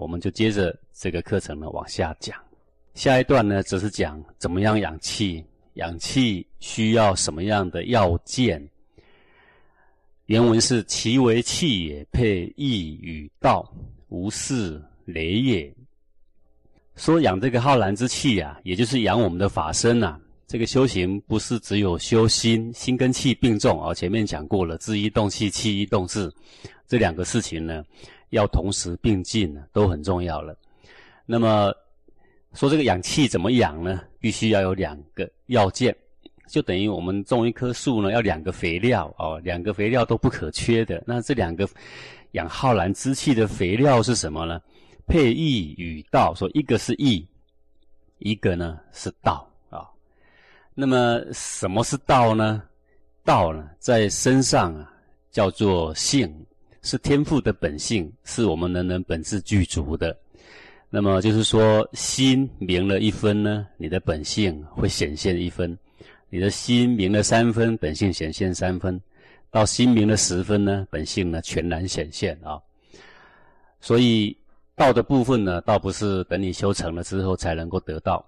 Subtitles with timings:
[0.00, 2.34] 我们就接着这个课程呢往下讲。
[2.94, 5.44] 下一段呢，则是讲怎么样养气，
[5.74, 8.66] 养气需要什么样的要件。
[10.24, 13.70] 原文是：其为气也，配义与道，
[14.08, 15.72] 无事雷也。
[16.96, 20.18] 说养这个浩然之气啊，也就是养我们的法身呐。
[20.46, 23.92] 这个修行不是只有修心，心跟气并重啊。
[23.92, 26.32] 前面讲过了，志一动气，气一动志，
[26.88, 27.84] 这两个事情呢，
[28.30, 30.56] 要同时并进呢，都很重要了。
[31.26, 31.72] 那么
[32.54, 34.02] 说这个养气怎么养呢？
[34.18, 35.94] 必须要有两个要件，
[36.48, 41.02] 就等于我们种一棵树呢，要两个肥料哦，两个肥料都不可缺的。
[41.06, 41.68] 那这两个
[42.32, 44.60] 养浩然之气的肥料是什么呢？
[45.06, 47.26] 配义与道，说一个是义，
[48.18, 49.88] 一个呢是道啊。
[50.74, 52.62] 那么什么是道呢？
[53.24, 54.92] 道呢，在身上啊，
[55.30, 56.32] 叫做性，
[56.82, 60.16] 是天赋的本性，是我们人人本质具足的。
[60.88, 65.70] 那么就是说，心明了一分呢，你的本性会显现一分；
[66.28, 68.98] 你的心明了三分，本性显现三分；
[69.50, 72.58] 到心明了十分呢，本性呢全然显现啊。
[73.80, 74.36] 所以
[74.74, 78.24] 道的部分呢，倒不是等你修成了之后才能够得到。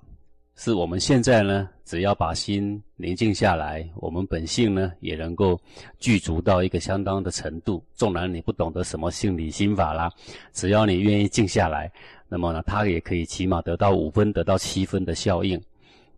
[0.55, 5.59] 是我们现在呢，只要把心宁静下来，我们本性呢也能够
[5.99, 7.83] 具足到一个相当的程度。
[7.95, 10.11] 纵然你不懂得什么性理心法啦，
[10.53, 11.91] 只要你愿意静下来，
[12.29, 15.61] 那么呢，它也可以起码得到五分、得到七分的效应。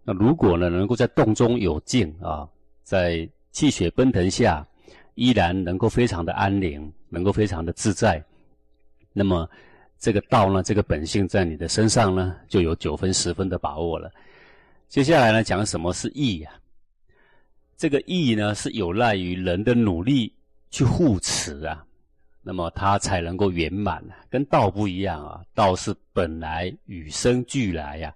[0.02, 2.46] 那如果呢，能够在动中有静啊，
[2.82, 4.66] 在气血奔腾下，
[5.14, 8.22] 依然能够非常的安宁，能够非常的自在，
[9.12, 9.48] 那么。
[10.04, 14.12] 这个道呢，这个本性在你的身上呢，就有九分十分的把握了。
[14.86, 16.50] 接下来呢，讲什么是义呀？
[17.74, 20.30] 这个义呢，是有赖于人的努力
[20.70, 21.82] 去护持啊，
[22.42, 24.20] 那么它才能够圆满啊。
[24.28, 28.14] 跟道不一样啊，道是本来与生俱来呀，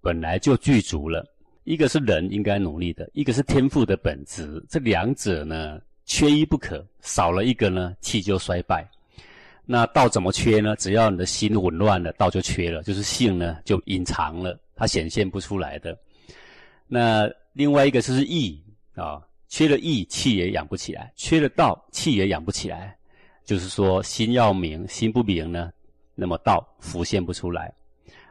[0.00, 1.24] 本来就具足了。
[1.62, 8.84] 一个是人应该努力的，一个是天赋的本质，这两者呢，缺一不可，少了一个呢，气就衰败。
[9.72, 10.74] 那道怎么缺呢？
[10.74, 15.96] 只要你的心紊乱了，道就缺了，就是性呢就隐藏了，它显现不出来的。
[16.88, 18.60] 那另外一个就是意
[18.96, 22.96] 啊，缺了意，气也养不起来；缺了道，气也养不起来。
[23.44, 25.70] 就是说，心要明，心不明呢，
[26.16, 27.72] 那么道浮现不出来。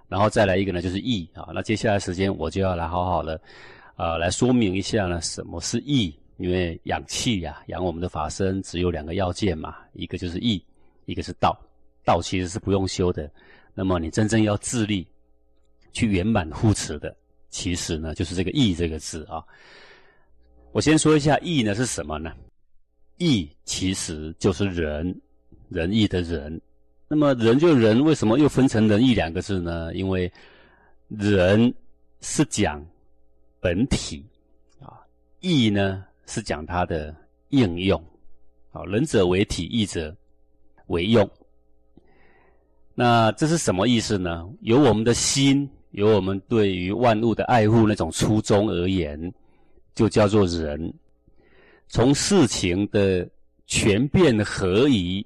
[0.09, 1.47] 然后再来一个呢，就是意啊。
[1.53, 3.39] 那接下来时间我就要来好好的
[3.95, 6.13] 啊，来说明一下呢，什么是意？
[6.35, 10.61] 因为养气呀，养我们的法身，只有两个要件嘛，一个就是意。
[11.09, 11.59] 一个是道，
[12.05, 13.27] 道其实是不用修的。
[13.73, 15.07] 那么你真正要自立，
[15.91, 17.15] 去圆满护持的，
[17.49, 19.43] 其实呢就是这个义这个字啊。
[20.71, 22.31] 我先说一下义呢是什么呢？
[23.17, 25.19] 义其实就是仁，
[25.69, 26.61] 仁义的仁。
[27.07, 29.91] 那么仁就仁，为什么又分成仁义两个字呢？
[29.95, 30.31] 因为
[31.07, 31.73] 仁
[32.21, 32.85] 是讲
[33.59, 34.23] 本体
[34.79, 35.01] 啊，
[35.39, 37.15] 义呢是讲它的
[37.49, 37.99] 应用。
[38.71, 40.15] 啊，仁者为体，义者。
[40.89, 41.27] 为用，
[42.93, 44.47] 那这是什么意思呢？
[44.61, 49.33] 由我们的心，由我们对于万物的爱护那种初衷而言，
[49.95, 50.93] 就叫做仁。
[51.87, 53.27] 从事情的
[53.65, 55.25] 全变合一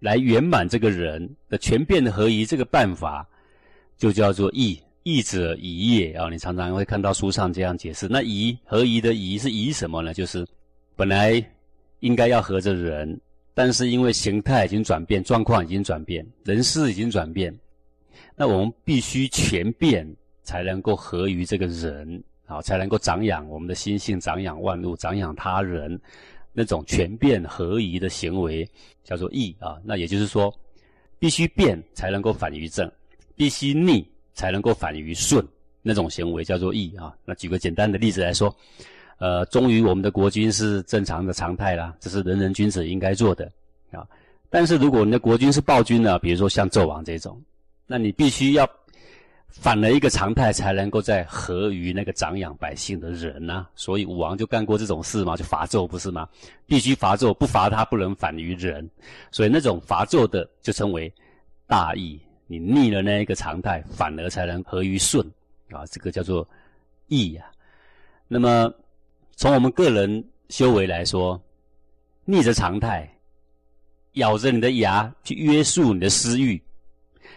[0.00, 3.26] 来圆满这个人的全变合一这个办法，
[3.96, 4.78] 就叫做义。
[5.06, 6.30] 义者宜也啊！
[6.30, 8.08] 你常常会看到书上这样解释。
[8.08, 10.14] 那宜合一的宜是宜什么呢？
[10.14, 10.46] 就是
[10.96, 11.44] 本来
[12.00, 13.20] 应该要合着人。
[13.56, 17.56] 但是因为形态已经转变，状况已经转变，人事已经转变，
[18.34, 20.04] 那我们必须全变
[20.42, 25.96] 才能够合于这个人啊，才能够长养我们的心性，长养万物，长养他人，
[26.52, 28.68] 那种全变合宜的行为
[29.04, 29.78] 叫做义啊。
[29.84, 30.52] 那也就是说，
[31.20, 32.90] 必须变才能够反于正，
[33.36, 34.04] 必须逆
[34.34, 35.46] 才能够反于顺，
[35.80, 37.14] 那种行为叫做义啊。
[37.24, 38.54] 那举个简单的例子来说。
[39.24, 43.50] 呃，忠于我们的国君是正常的常态啦，这是人人君子应该做的
[43.90, 44.06] 啊。
[44.50, 47.40] 但是如果你的国君是暴君呢，比如说像纣王这种，
[47.86, 48.68] 那你必须要
[49.48, 53.66] 反了一个常态，才能够在合于那个长养百姓的人呐。
[53.74, 56.28] 所以武王就干过这种事嘛，就伐纣不是吗？
[56.66, 58.86] 必须伐纣，不伐他不能反于人，
[59.30, 61.10] 所以那种伐纣的就称为
[61.66, 62.20] 大义。
[62.46, 65.26] 你逆了那一个常态，反而才能合于顺
[65.70, 66.46] 啊，这个叫做
[67.08, 67.46] 义呀。
[68.28, 68.70] 那么。
[69.36, 71.40] 从我们个人修为来说，
[72.24, 73.08] 逆着常态，
[74.12, 76.60] 咬着你的牙去约束你的私欲，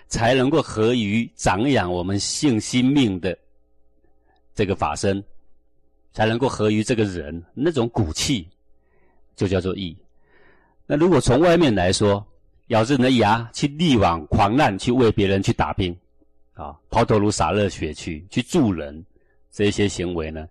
[0.08, 3.38] 才能够合于长养我们性心命的
[4.54, 5.24] 这个法身，
[6.14, 8.48] 才能够合于这个人那种骨气，
[9.36, 9.96] 就叫做义。
[10.86, 12.26] 那如果从外面来说，
[12.68, 15.98] 咬着你的牙去力挽狂澜，去为别人去打拼，
[16.54, 19.04] 啊，抛头颅洒热血去去助人，
[19.52, 20.48] 这些行为呢，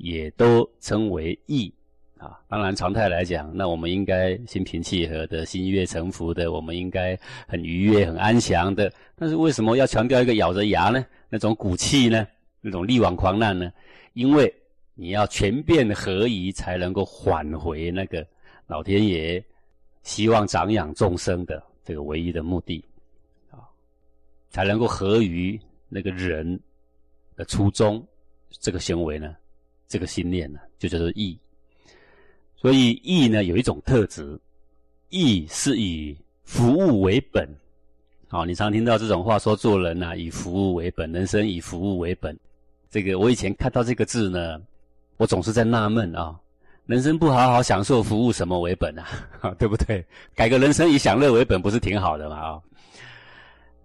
[0.00, 1.72] 也都称为义。
[2.16, 8.92] 啊，当然常态来讲，那我们应该心平气和的、心悦诚服的，我们应该很愉悦、很安详的。
[9.16, 11.04] 但是为什么要强调一个咬着牙呢？
[11.30, 12.26] 那种骨气呢？
[12.60, 13.72] 那种力挽狂澜呢？
[14.12, 14.52] 因为
[14.94, 18.26] 你要全变合一，才能够返回那个
[18.66, 19.42] 老天爷
[20.02, 22.84] 希望长养众生的这个唯一的目的，
[23.50, 23.64] 啊，
[24.50, 25.58] 才能够合于
[25.88, 26.60] 那个人
[27.34, 28.06] 的初衷。
[28.50, 29.34] 这个行为呢，
[29.90, 31.36] 这个心念呢，就叫做义。
[32.56, 34.38] 所以义呢有一种特质，
[35.08, 37.48] 义是以服务为本。
[38.28, 42.38] 好，你常听到这种话说，做人呐以服务为本，人生以服务为本。
[42.88, 44.60] 这个我以前看到这个字呢，
[45.16, 46.38] 我总是在纳闷啊，
[46.86, 49.04] 人生不好好享受，服务什么为本啊？
[49.58, 50.06] 对不对？
[50.36, 52.36] 改个人生以享乐为本，不是挺好的嘛？
[52.36, 52.62] 啊！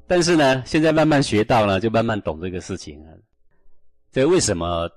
[0.05, 3.09] 但是呢，现在慢慢学到了，就慢慢懂这个事情啊。
[4.11, 4.87] 这为什么？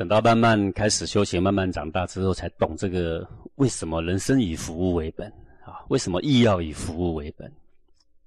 [0.00, 5.28] 等到慢慢开始修行，慢慢长大之后，才懂这个为什么人生以服务为本
[5.62, 5.84] 啊？
[5.88, 7.52] 为什么义要以服务为本？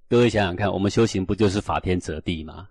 [0.08, 2.70] 各位想想看，我们修行不就是法天择地吗？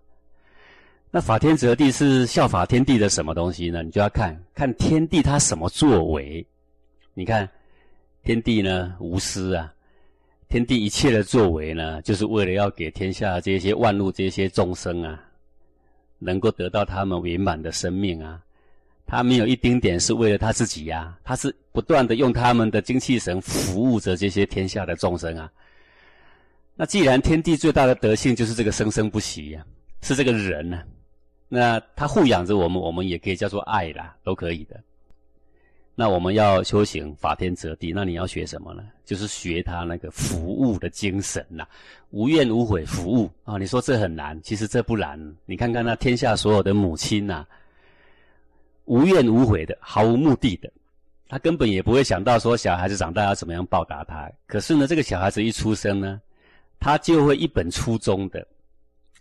[1.11, 3.83] 那法天择地是效法天地的什么东西呢？
[3.83, 6.47] 你就要看看天地他什么作为。
[7.13, 7.51] 你看
[8.23, 9.75] 天地呢无私啊，
[10.49, 15.21] 天地一切的作为呢，就是为了要给天下这些万物、这些众生啊，
[16.21, 18.41] 能够得到他们圆满的生命啊。
[19.07, 25.51] 他没有一丁点是为了他自己呀，他是不断的用他们的精气神服务着这些天下的众生啊。
[26.75, 29.63] 那既然天地最大的德性就是这个生生不息呀，
[30.01, 30.83] 是这个人呢，
[31.49, 34.81] 那他护养着我们，我们也可以叫做爱啦，都可以的。
[35.95, 38.83] 那我们要修行法天择地，那你要学什么呢？
[39.05, 41.67] 就是学他那个服务的精神呐，
[42.09, 43.59] 无怨无悔服务啊。
[43.59, 45.21] 你说这很难，其实这不难。
[45.45, 47.47] 你看看那天下所有的母亲呐。
[48.85, 50.71] 无怨无悔的，毫无目的的，
[51.29, 54.31] 他根本也不会想到说小孩子长大要怎么样报答他。
[54.47, 56.21] 可是呢，这个小孩子一出生呢，
[56.81, 58.47] 他就会一本初衷的，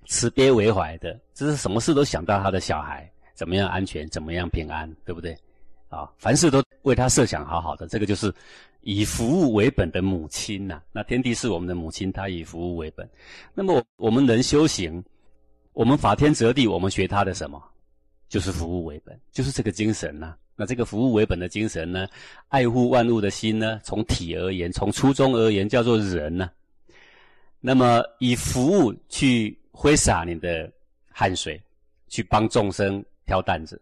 [0.08, 5.38] 慈悲为怀的，这是什么事都想到他的小孩怎么样安全，怎么样平安，对不对？
[5.90, 8.34] 啊，凡事都为他设想好好的，这个就是
[8.80, 10.82] 以服务为本的母亲呐。
[10.92, 13.08] 那天地是我们的母亲，她以服务为本。
[13.54, 15.04] 那么我们人修行，
[15.74, 17.62] 我们法天择地，我们学他的什么？
[18.32, 20.38] 就是服务为本，就是这个精神呐。
[20.56, 22.08] 那这个服务为本的精神呢，
[22.48, 26.50] 爱护万物的心呢，从体而言，从初衷而言，叫做人呢。
[27.60, 30.72] 那么以服务去挥洒你的
[31.12, 31.62] 汗水，
[32.08, 33.80] 去帮众生挑担子，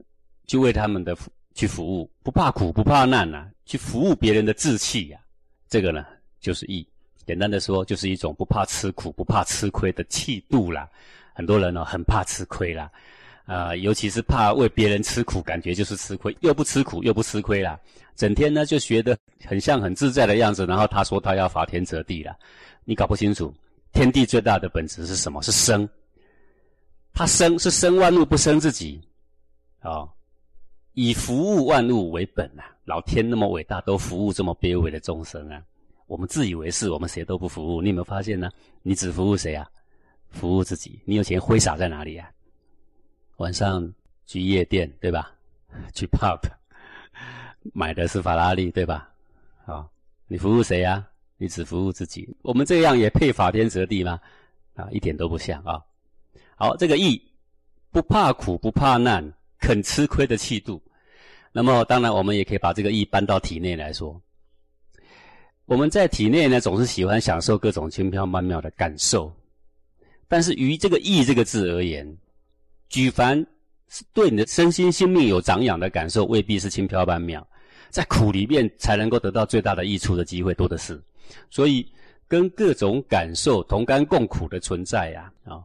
[0.47, 5.19] 去为他们的服去服务，不怕苦不怕难呐，去服务别人的志气呀。
[5.67, 6.03] 这个呢，
[6.41, 6.83] 就是义。
[7.23, 10.89] 简单的说，就是一种不怕吃苦、不怕吃亏的气度啦。
[11.35, 12.91] 很多人呢，很怕吃亏啦。
[13.49, 17.79] 啊，尤其是怕为别人吃苦，感觉就是吃亏，又不吃苦又不吃亏啦，
[18.15, 20.67] 整天呢就学得很像很自在的样子。
[20.67, 22.37] 然后他说他要法天择地了，
[22.85, 23.51] 你搞不清楚，
[23.91, 25.41] 天地最大的本质是什么？
[25.41, 25.89] 是生，
[27.11, 29.01] 他生是生万物，不生自己，
[29.79, 30.07] 啊，
[30.93, 32.61] 以服务万物为本呐。
[32.85, 35.59] 老天那么伟大，都服务这么卑微的众生啊。
[36.05, 37.81] 我们自以为是，我们谁都不服务。
[37.81, 38.49] 你有没有发现呢？
[38.83, 39.67] 你只服务谁啊？
[40.29, 40.99] 服务自己。
[41.05, 42.29] 你有钱挥洒在哪里呀？
[43.39, 43.93] 晚上
[44.25, 45.33] 去夜店，对吧？
[45.93, 46.39] 去 pub，
[47.73, 49.09] 买的是法拉利，对吧？
[49.65, 49.87] 啊，
[50.27, 51.05] 你服务谁呀？
[51.37, 52.27] 你只服务自己。
[52.41, 54.19] 我们这样也配法天择地吗？
[54.75, 55.81] 啊，一点都不像啊。
[56.57, 57.21] 好，这个义
[57.91, 60.81] 不怕苦不怕难，肯吃亏的气度。
[61.53, 64.21] 那么，当然我们也可以把这个义搬到体内来说。
[65.63, 69.33] 我们在体内呢，总是喜欢享受各种轻飘曼妙的感受，
[70.27, 72.17] 但是于这个义这个字而言。
[72.89, 73.45] 举凡
[73.87, 77.45] 是对你的身心性命有长养的感受，未必是轻飘曼妙，
[77.89, 80.99] 在苦里面才能够得到最大的益处的机会多的是。
[81.49, 81.87] 所以，
[82.27, 85.61] 跟各种感受同甘共苦的存在呀，啊，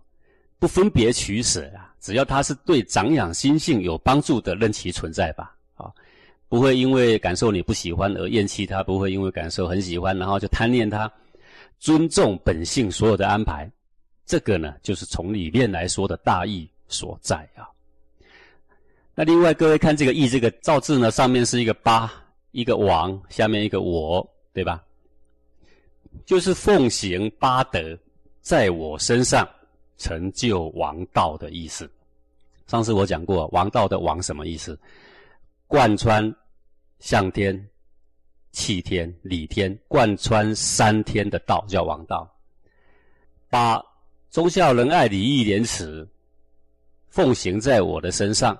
[0.58, 5.90] 不分别取舍啊，只要它是对长养心性有帮助的，任其存在吧，啊，
[6.48, 11.10] 不会因为感受你不喜欢而厌弃它，不会因为感受很喜欢然后就贪恋它，
[11.78, 13.70] 尊重本性所有的安排，
[14.26, 16.68] 这个呢，就是从里面来说的大义。
[16.88, 17.68] 所在啊，
[19.14, 22.12] 那另外各位看这个“义”这个造字呢，上面是一个八，
[22.50, 24.82] 一个王，下面一个我，对吧？
[26.26, 27.98] 就是奉行八德，
[28.40, 29.48] 在我身上
[29.96, 31.90] 成就王道的意思。
[32.66, 34.78] 上次我讲过，王道的王什么意思？
[35.66, 36.34] 贯穿
[37.00, 37.68] 向天、
[38.52, 42.30] 气天、理天，贯穿三天的道叫王道。
[43.50, 43.82] 八
[44.30, 46.08] 忠孝仁爱礼义廉耻
[47.14, 48.59] 奉行在我的身上，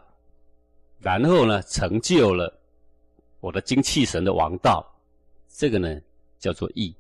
[1.01, 2.57] 然后呢，成就了
[3.41, 4.87] 我的精气神的王道。
[5.49, 6.01] 这个呢，
[6.39, 6.95] 叫做义。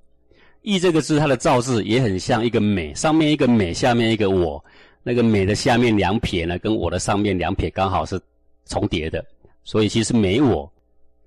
[0.62, 4.62] 义这个字，它的造字也很像一个美，上面一个美，下面一个我。
[5.04, 8.20] 那个美的下面两撇呢，跟我的上面两撇刚好是
[8.66, 9.24] 重叠的，
[9.62, 10.68] 所以其实美我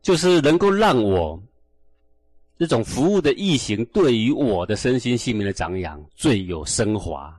[0.01, 1.41] 就是能够让我
[2.59, 7.33] 这种服务的义行对于我的身心性命的长养最有升华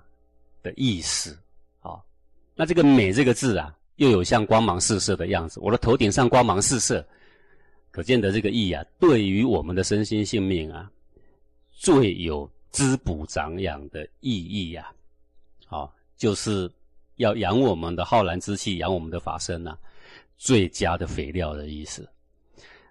[0.62, 1.38] 的意思。
[2.58, 7.06] 那这个美这个字啊，又有像光芒四射的样子，我的头顶上光芒四射，
[7.92, 10.90] 可见得这个意啊，对于我们的身心性命啊，
[11.70, 14.90] 最有滋补长养的意义呀，
[15.64, 15.94] 好。
[16.16, 16.68] 就是
[17.18, 19.78] 要养我们的浩然之气，养我们的法身呐，
[20.36, 22.08] 最佳的肥料的意思。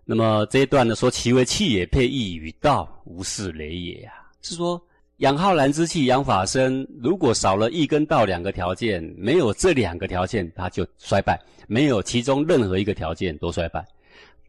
[0.05, 4.13] 那么这一段呢，说其为气也配义与道，无是雷也呀。
[4.41, 4.81] 是说
[5.17, 11.35] 养浩然之气，养法身，如果少了义跟道两个条件，没有这两个条件，它就衰败；
[11.67, 13.83] 没有其中任何一个条件都衰败。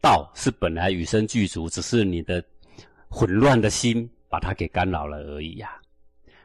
[0.03, 2.45] 道是本来与生俱足，只是你的
[3.09, 5.71] 混乱的心把它给干扰了而已呀。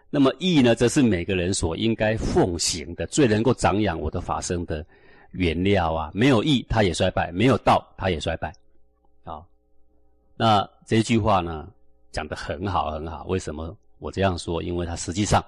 [0.10, 4.86] 那么义呢，则是每个人所应该奉行的，最能够长养我的法身的
[5.32, 6.10] 原料啊！
[6.13, 8.53] 没有义，它也衰败；没有道，它也衰败。
[9.25, 9.46] 好，
[10.38, 11.68] 那这句话呢，
[12.12, 13.25] 讲得很好，很好。
[13.25, 14.62] 为什么我这样说？
[14.62, 15.44] 因为它实际上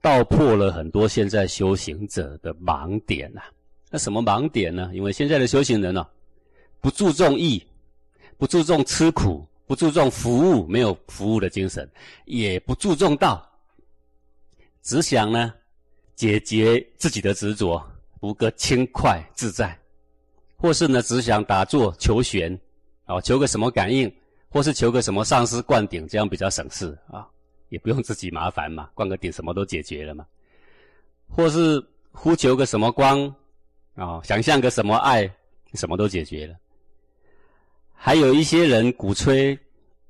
[0.00, 3.42] 道破了很多现在修行者的盲点呐。
[3.90, 4.88] 那什么盲点呢？
[4.94, 6.06] 因为现在的修行人呢，
[6.80, 7.60] 不注重义，
[8.38, 11.88] 不注重吃苦，不注重服务，没有服务的精神，
[12.24, 13.44] 也不注重道。
[14.82, 15.52] 只想呢，
[16.14, 17.82] 解决自己的执着，
[18.20, 19.68] 图个轻快自在；
[20.56, 22.56] 或是呢，只想打坐求玄，
[23.06, 24.12] 啊，求个什么感应，
[24.48, 27.26] 或是求个什么上师灌顶，这样比较省事啊，
[27.68, 30.26] 也不用自己麻烦嘛，灌个顶什么都解决了嘛。
[31.28, 33.34] 或是呼求个什么光，
[33.94, 35.30] 啊，想象个什么爱，
[35.74, 36.54] 什么都解决了。
[37.92, 39.58] 还有一些人鼓吹，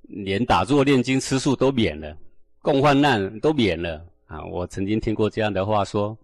[0.03, 2.17] 连打坐、念经、吃素都免了，
[2.61, 4.05] 共患难都免了。
[4.27, 6.17] 啊，我曾经听过这样的话说：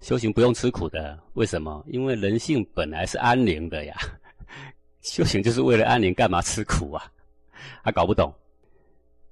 [0.00, 1.82] 修行不用吃苦的，为什么？
[1.88, 3.96] 因为人性本来是安宁的呀。
[5.02, 7.10] 修行就是为了安宁，干嘛吃苦啊？
[7.82, 8.32] 他 搞不懂。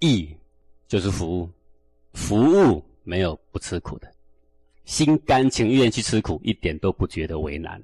[0.00, 0.34] 义
[0.86, 1.50] 就是服务，
[2.12, 4.10] 服务没有不吃苦的，
[4.84, 7.82] 心甘情愿去吃苦，一点都不觉得为难。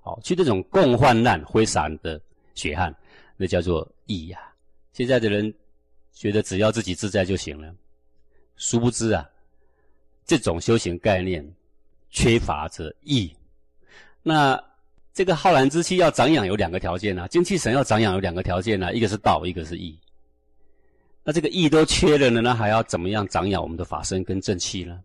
[0.00, 2.20] 好，去这种共患难、挥洒的
[2.54, 2.94] 血汗，
[3.36, 4.38] 那叫做义呀。
[4.92, 5.52] 现在的人
[6.12, 7.74] 觉得只要自己自在就行了，
[8.56, 9.28] 殊不知啊。
[10.26, 11.46] 这种修行概念
[12.10, 13.30] 缺乏着义，
[14.22, 14.58] 那
[15.12, 19.98] 这个浩然之气要长养有两个条件啊，精气神要长养有两个条件啊，一个是道，一个是义。
[21.24, 25.00] 那这个义都缺了呢，那还要怎么样长养我们的法身跟正气呢？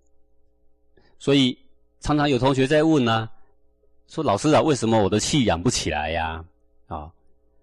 [1.17, 1.57] 所以
[2.01, 3.27] 常常有同学在问呢，
[4.07, 6.45] 说老师啊，为什么我的气养不起来呀？
[6.87, 7.09] 啊，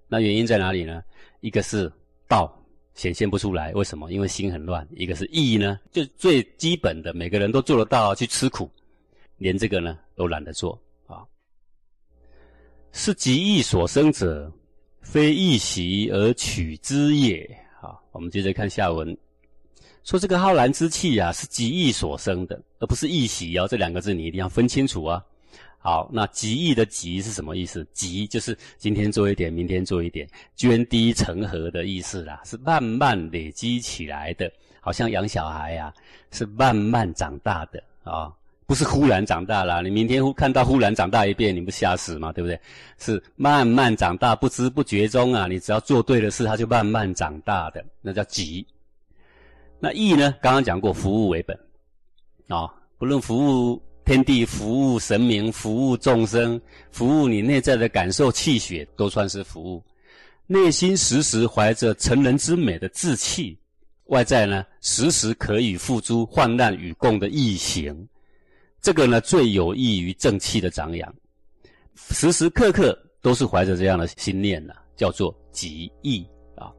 [0.09, 1.03] 那原因在哪里呢？
[1.41, 1.93] 一个是
[2.27, 2.53] 道。
[2.95, 4.11] 显现不出来，为什么？
[4.11, 4.89] 因为心很乱。
[4.93, 8.71] 一个是义呢，就最基本的，每个人都做得到去吃苦，
[9.37, 11.21] 连这个呢都懒得做啊。
[12.93, 14.51] 是极义所生者，
[15.03, 17.47] 非义习而取之也。
[17.81, 19.17] 好，我们接着看下文，
[20.03, 23.67] 说这个浩然之气啊，是极义所生的，而不是义习啊。
[23.69, 25.23] 这两个字你一定要分清楚啊。
[25.79, 27.87] 好，那极易的极是什么意思？
[27.93, 35.95] 极就是今天做一点，明天做一点，涓滴成河的意思啦，是慢慢累积起来的，好像养小孩呀，
[36.33, 38.33] 是慢慢长大的啊，
[38.67, 39.83] 不是忽然长大了。
[39.83, 42.33] 你明天忽看到忽然长大一遍，你不吓死吗？
[42.33, 42.61] 对不对？
[42.99, 48.67] 是慢慢长大，不知不觉中啊，你只要做对的事，它就慢慢长大的，那叫极。
[49.79, 50.35] 那义呢？
[50.43, 51.59] 刚刚讲过，服务为本
[52.49, 52.69] 啊，
[52.99, 53.81] 不论服务。
[54.07, 56.61] 天地服务神明，服务众生，
[56.93, 59.83] 服务你内在的感受，气血都算是服务。
[60.47, 63.59] 内心时时怀着成人之美的志气，
[64.05, 68.09] 外在呢时时可以付诸患难与共的义行，
[68.87, 71.13] 这个呢最有益于正气的长养。
[71.97, 76.25] 时时刻刻都是怀着这样的心念呢，叫做极易
[76.55, 76.73] 啊，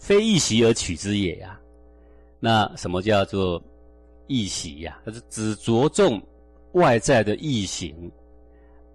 [0.00, 1.56] 非易习而取之也呀。
[2.40, 3.62] 那什么叫做
[4.26, 5.00] 易习呀？
[5.06, 6.20] 它是只着重。
[6.72, 8.12] 外在的易形，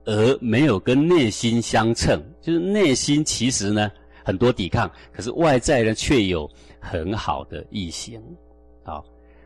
[0.06, 3.90] 而没有跟内心相称，就是内心其实呢
[4.24, 6.48] 很多抵抗，可是外在呢却有
[6.80, 8.22] 很好的易形，
[8.84, 9.02] 啊，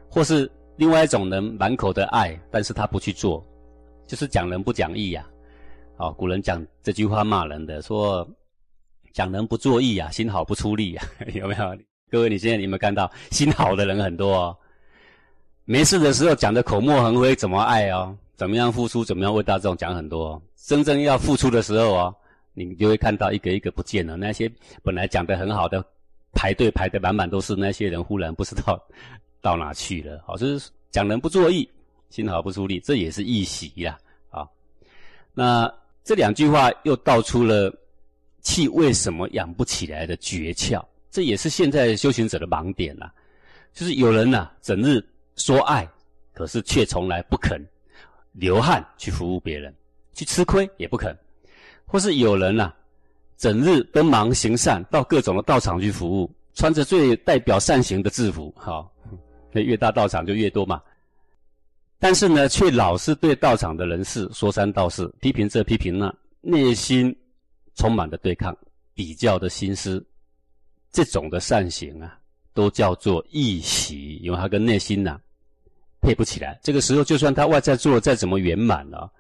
[0.10, 3.46] 或是另外一种人满口的爱，但是他不去做，
[4.06, 5.28] 就是讲人不讲义呀，
[5.98, 8.28] 啊，古人讲这句话骂人的，说
[9.12, 11.04] 讲人不做义呀，心好不出力呀，
[11.34, 11.78] 有没有？
[12.10, 14.58] 各位，你现在有没有看到心好的人很多？
[15.66, 18.16] 没事的时候讲的口沫横飞，怎么爱哦？
[18.36, 19.04] 怎么样付出？
[19.04, 20.42] 怎么样为大众讲很多？
[20.56, 22.16] 真正要付出的时候哦，
[22.54, 24.16] 你就会看到一个一个不见了。
[24.16, 24.50] 那些
[24.84, 25.84] 本来讲的很好的，
[26.34, 28.80] 排队排的满满都是那些人，忽然不知道
[29.48, 30.22] 到哪去了。
[30.26, 31.70] 好，就是讲人不作义，
[32.10, 33.98] 心好不出力，这也是一喜呀。
[34.30, 34.46] 啊，
[35.34, 35.74] 那
[36.04, 37.74] 这两句话又道出了
[38.42, 40.84] 气为什么养不起来的诀窍。
[41.10, 43.10] 这也是现在修行者的盲点啊。
[43.72, 45.02] 就是有人呐，整日
[45.38, 45.88] 说爱，
[46.34, 47.66] 可是却从来不肯。
[48.34, 49.74] 流汗去服务别人，
[50.14, 51.16] 去吃亏也不肯；
[51.86, 52.74] 或是有人呐，
[53.38, 58.92] 整日奔忙行善，到各种的道场去服务，穿着最代表善行的制服，好，
[59.54, 60.82] 越大道场就越多嘛。
[62.00, 67.16] 但是呢，却老是对道场的人事说三道四，批评这批评那，内心
[67.76, 68.56] 充满的对抗、
[68.94, 70.06] 比较的心思，
[70.92, 72.20] 这种的善行啊，
[72.54, 75.20] 都叫做异习，因为他跟内心呐。
[76.00, 79.12] 配不起来，这个时候就算他外在做的再怎么圆满了，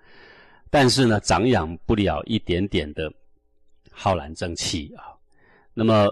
[0.69, 3.11] 但是呢，长养不了一点点的
[3.91, 5.09] 浩然正气啊。
[5.73, 6.07] 那么，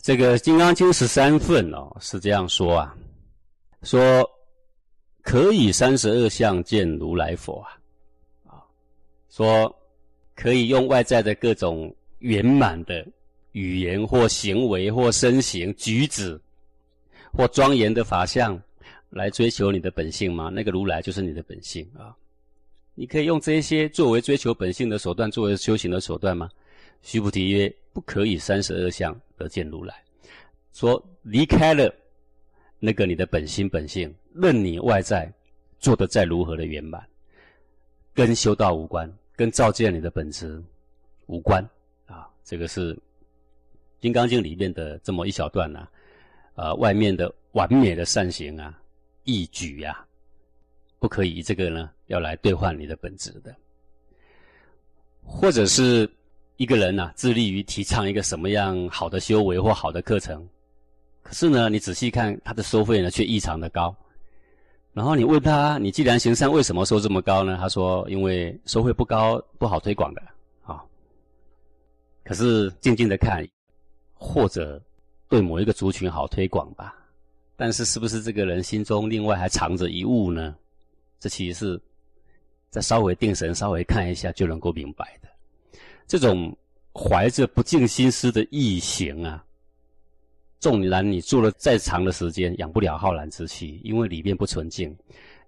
[0.00, 2.96] 这个《金刚经》十三份哦是这样说啊，
[3.82, 4.28] 说
[5.22, 7.78] 可以三十二相见如来佛啊，
[8.46, 8.62] 啊，
[9.30, 9.74] 说
[10.34, 13.06] 可以用外在的各种圆满的
[13.52, 16.40] 语言或行为或身形举止
[17.32, 18.60] 或庄严的法相。
[19.14, 20.48] 来追求你的本性吗？
[20.48, 22.16] 那个如来就是你的本性啊！
[22.94, 26.48] 你可以用这些作为追求本性的手段，作为修行的手段吗？
[27.02, 29.94] 须菩提曰：不可以三十二相得见如来。
[30.72, 31.94] 说离开了
[32.84, 35.32] 那个你的本心本性，任你外在
[35.78, 37.00] 做的再如何的圆满，
[38.12, 40.60] 跟修道无关，跟照见你的本质
[41.26, 41.62] 无关
[42.06, 42.28] 啊！
[42.42, 42.92] 这个是
[44.00, 45.86] 《金刚经》里面的这么一小段呐，
[46.56, 48.76] 呃，外面的完美的善行啊。
[49.22, 50.04] 义举呀，
[50.98, 53.54] 不可以这个呢，要来兑换你的本质的，
[55.22, 56.10] 或者是
[56.56, 60.44] 一个人呐，致力于提倡一个什么样好的修为或好的课程，
[61.22, 63.94] 可是呢，你仔细看他的收费呢，却异常的高。
[64.92, 67.56] 然后你问他，你既然行善，为什么收这么高呢？
[67.58, 70.22] 他说，因为收费不高，不好推广的
[70.64, 70.84] 啊。
[72.24, 73.46] 可是静静的看，
[74.14, 74.82] 或者
[75.28, 76.94] 对某一个族群好推广吧。
[77.56, 80.54] 但是，是不是这个人心中另外还藏着一物呢？
[81.20, 81.80] 这其实是
[82.68, 85.28] 再稍微定神、稍微看一下就能够明白的。
[86.06, 86.54] 这种
[86.92, 89.42] 怀着不净心思的意行啊，
[90.62, 94.96] 纵然你做了再长的时间，养不了浩然之气，因为里面不纯净。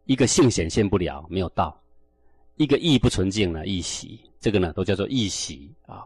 [0.06, 1.72] 一个性显现不了，没有道；
[2.56, 6.04] 一个意不纯净呢，意习，这个呢都叫做意习啊。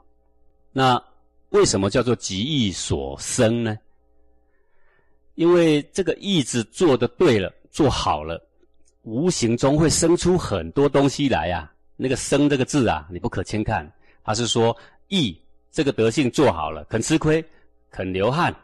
[0.72, 1.02] 那
[1.48, 3.78] 为什么叫做极意所生呢？
[5.36, 8.38] 因为这个意志做的对了，做好了，
[9.04, 11.72] 无形中会生出很多东西来呀。
[11.96, 13.90] 那个“生”这个字啊，你不可轻看。
[14.22, 14.76] 他是说
[15.08, 15.34] 意
[15.72, 17.42] 这个德性做好了，肯吃亏，
[17.90, 18.54] 肯流汗，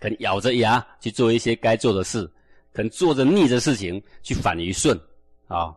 [0.00, 2.28] 肯咬着牙去做一些该做的事，
[2.72, 4.98] 肯做着逆的事情去反于顺
[5.46, 5.72] 啊。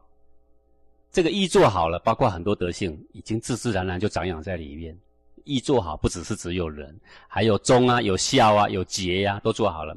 [1.12, 4.97] 这个意做好了，包括很多德性，已经自自然然就长养在里面。
[5.43, 9.95] 意做好，不只是只有人，还有忠啊，有孝啊，有节呀，都做好了。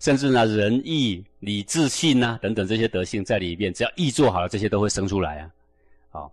[0.00, 5.50] 甚至呢，仁义礼智信呐等等这些德性在里面，只要义做好了，这些都会生出来啊。
[6.10, 6.32] 好，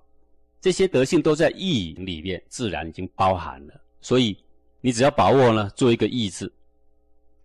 [0.59, 3.73] 这些德性都在义里面，自然已经包含了。
[4.01, 4.35] 所以
[4.81, 6.51] 你只要把握呢，做一个义字，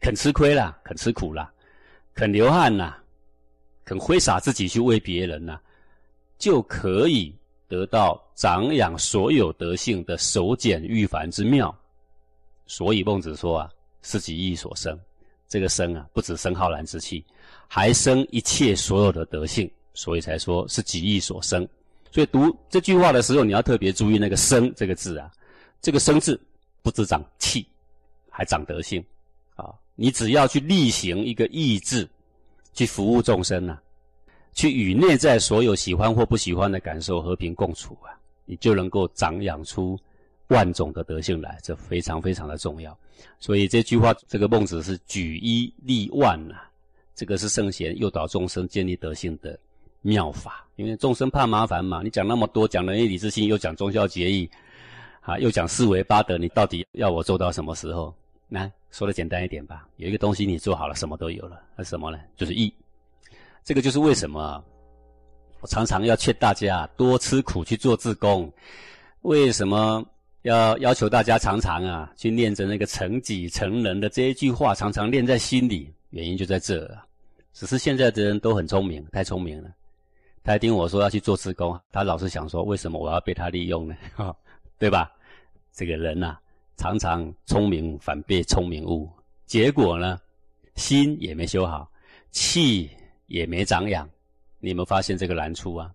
[0.05, 1.51] 肯吃亏啦，肯吃苦啦，
[2.13, 2.95] 肯流汗呐，
[3.87, 5.59] 肯挥洒自己去为别人呐，
[6.37, 7.35] 就可以
[7.69, 11.75] 得到长养所有德性的守简御繁之妙。
[12.67, 13.71] 所以孟子说啊，
[14.03, 15.01] 是己意所生。
[15.49, 17.25] 这个生啊，不止生浩然之气，
[17.67, 21.67] 还生一切所有的德性，所以才说是己意所生。
[22.13, 25.33] 所以读这句话的时候，你要特别注意那个“生”这个字啊。
[25.81, 26.39] 这个“生”字
[26.83, 27.67] 不只长气，
[28.29, 29.03] 还长德性。
[29.95, 32.09] 你只要去力行一个意志，
[32.73, 33.83] 去服务众生啊，
[34.53, 38.13] 去与内在所有喜欢或不喜欢的感受和平共处啊，
[38.45, 39.99] 你就能够长养出。
[40.49, 42.97] 万种的德性来，这非常非常的重要。
[43.41, 46.57] 所以这句话，这个孟子是举一立万呐，
[47.15, 49.59] 这个是圣贤诱导众生建立德性的
[50.03, 50.69] 妙法。
[50.77, 54.49] 因为众生怕麻烦嘛，你讲那么多，讲仁义礼智信，又讲忠孝节义，
[55.23, 58.15] 啊，又讲四维八德，你到底要我做到什么时候？
[58.49, 61.63] 那说的简单一点吧，有一个东西你做好了，什么都有了。
[61.77, 62.19] 那什么呢？
[62.37, 62.73] 就是义。
[63.65, 64.63] 这个就是为什么
[65.61, 68.53] 我常常要劝大家多吃苦去做自宫。
[69.23, 70.05] 为什么？
[70.43, 75.91] 要要求大家常常啊去念着那个成己成人的这一句话，常常念在心里。
[76.11, 77.01] 原因就在这儿，
[77.55, 79.71] 只是现在的人都很聪明，太聪明了。
[80.43, 83.97] 他听我说要去做自工，他老是想说，为什么我要被他利用呢？
[84.15, 84.37] 哈，
[84.79, 85.11] 对吧？
[85.73, 86.39] 这个人呐，
[86.77, 89.11] 常常聪明反被聪明误，
[89.47, 90.19] 结果呢，
[90.77, 91.91] 心也没修好，
[92.31, 92.91] 气
[93.27, 94.09] 也没长养。
[94.59, 95.91] 你有没有发现这个难处啊？